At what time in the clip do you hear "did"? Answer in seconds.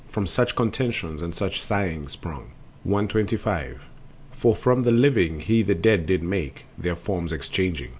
6.07-6.23